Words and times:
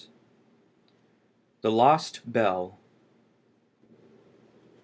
THE 1.61 1.69
LOST 1.71 2.21
BELL. 2.25 2.79